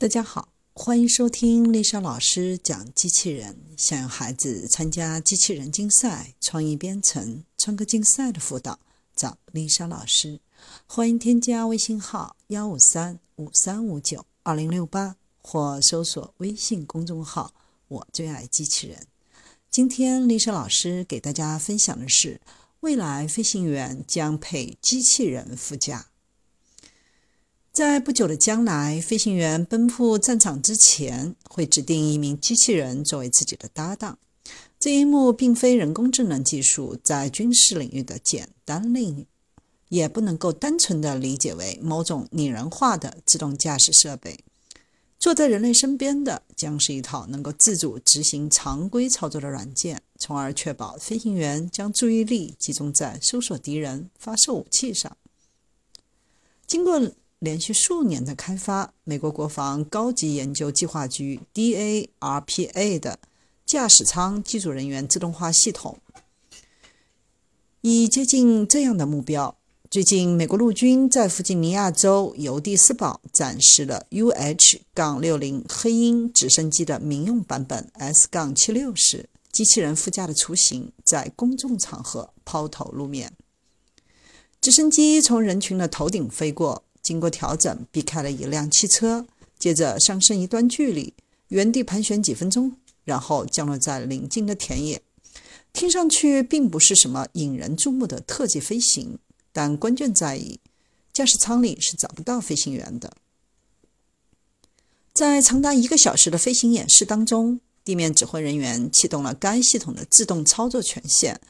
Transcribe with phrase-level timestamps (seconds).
[0.00, 3.58] 大家好，欢迎收听丽莎老师讲机器人。
[3.76, 8.78] 想要孩子参加机器人竞赛、创意编程、创客竞赛的辅导，
[9.16, 10.38] 找丽莎老师。
[10.86, 17.52] 欢迎添加微信号幺五三五三五九二零六八，或搜索微信公众号
[17.88, 19.08] “我最爱机器人”。
[19.68, 22.40] 今天丽莎老师给大家分享的是，
[22.78, 26.10] 未来飞行员将配机器人副驾。
[27.78, 34.18] 在不久的将来，飞行员奔赴战场之前，会指定一名机器人作为自己的搭档。
[34.80, 39.26] 这一幕并非人工智能技术在军事领域的简单领域，
[39.90, 44.40] 也不能够单纯的理解为某种拟人化的自动驾驶设备。
[45.20, 55.16] 坐在人类身边的将是一套能够自主执行常规操作的软件，从而确保飞行员将注意力集中在搜索敌人、发射武器上。
[56.66, 57.00] 经过。
[57.40, 63.20] 连续数年的开发，美国国防高级研究计划局 （DARPA） 的
[63.64, 65.98] 驾驶舱机组人员自动化系统，
[67.82, 69.56] 以接近这样的目标。
[69.88, 83.32] 最近，美国陆军在弗吉尼亚州尤蒂斯堡展示了 UH-60 黑鹰直升机的民用版本 S-76 时，机器人副驾的雏形在公众场合抛头露面。
[84.60, 86.82] 直升机从人群的头顶飞过。
[87.08, 89.26] 经过调整，避开了一辆汽车，
[89.58, 91.14] 接着上升一段距离，
[91.48, 95.00] 原地盘旋几分钟，然后降落在邻近的田野。
[95.72, 99.18] 听上去并不是什么引人注目的特技飞行，
[99.54, 100.60] 但关键在于
[101.10, 103.14] 驾驶舱里是找不到飞行员的。
[105.14, 111.40] 在长达一个小时的飞行演示当中，地面指挥人员启动了该系统的自动操作权限，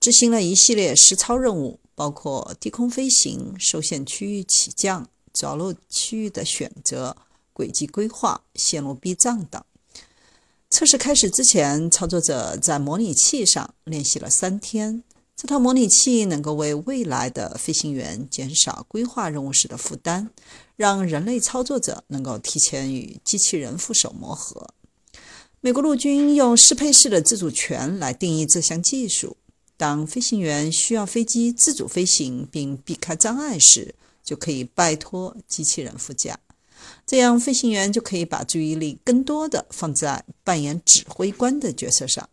[0.00, 1.78] 执行了一系列实操任务。
[1.94, 7.16] 包括低空飞行、受限区域起降、着陆区域的选择、
[7.52, 9.62] 轨迹规划、线路避障等。
[10.70, 15.02] 测试开始之前，操作者在模拟器上练习了三天。
[15.34, 20.30] 这套模拟器能够为未来的飞行员减少规划任务时的负担，
[20.76, 24.72] 让人类操作者能够提前与机器人副手磨合。
[25.60, 29.36] 美国陆军用适配式的自主权来定义这项技术。
[29.82, 36.38] 当飞行员需要飞机自主飞行并避开障碍时，就可以拜托机器人副驾，
[37.04, 42.28] 这样飞行员就可以把注意力更多的放在扮演指挥官的角色上。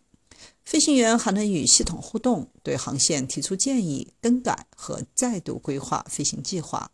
[0.63, 6.91] 飞行员还能与系统互动，对航线提出建议、更改和再度规划飞行计划。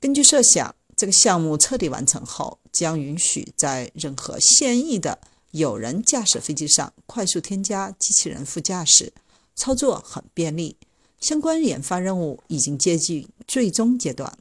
[0.00, 5.18] 根据设想，这个项目彻底完成后，将允许在任何现役的
[5.50, 9.12] 有人驾驶飞机上快速添加机器人副驾驶。
[9.54, 10.76] 操作很便利，
[11.20, 14.36] 相关研发任务已经接近最终阶段。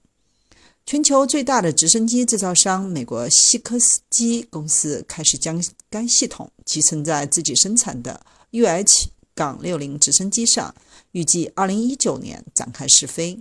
[0.85, 10.75] 全球最大的直升机制造商美国西科斯基公司开始将该系统集成在自己生产的 UH-60 直升机上，
[11.13, 13.39] 预计2019年展开试飞。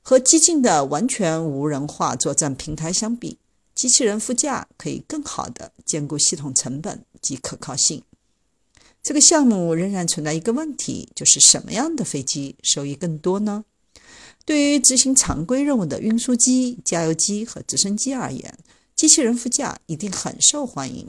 [0.00, 3.38] 和激进的完全无人化作战平台相比，
[3.74, 8.02] 机器人副驾可以更好地兼顾系统成本及可靠性。
[9.04, 13.66] 这个项目仍然存在一个问题，就是什么样的飞机收益更多呢？
[14.46, 18.58] 对于执行常规任务的运输机、加油机和直升机而言，
[18.96, 21.06] 机器人副驾一定很受欢迎。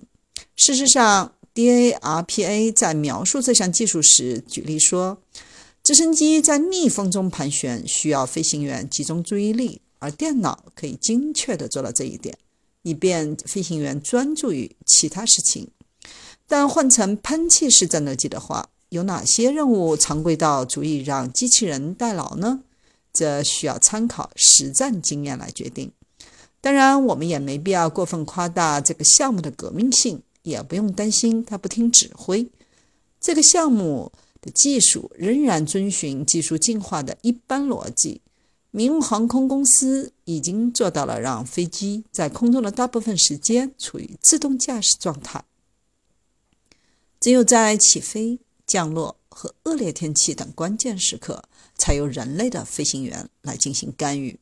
[0.57, 5.21] 事实上，DARPA 在描述这项技术时举例说，
[5.81, 12.37] 直升机在逆风中盘旋，需要飞行员集中注意力，而电脑可以精确地做到这一点，
[12.81, 15.69] 以便飞行员专注于其他事情。
[16.47, 22.61] 但换成喷气式战斗机的话，有哪些任务常规到足以让机器人代劳呢？
[23.11, 25.91] 这需要参考实战经验来决定。
[26.61, 32.47] 当然，我们也没必要过分夸大这个项目的革命性，也不用担心它不听指挥。
[33.21, 34.11] 这个项目
[34.41, 38.21] 的技术仍然遵循技术进化的一般逻辑。
[38.71, 45.43] 民用航空公司已经做到了让飞机在空中的大部分时间处于自动驾驶状态。
[47.25, 51.43] 只有在起飞、降落和恶劣天气等关键时刻，
[51.75, 54.39] 才由人类的飞行员来进行干预。